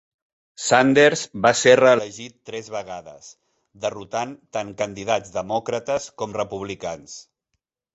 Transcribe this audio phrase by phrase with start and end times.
[0.67, 3.29] Sanders va ser reelegit tres vegades,
[3.87, 7.21] derrotant tant candidats Demòcrates com Republicans.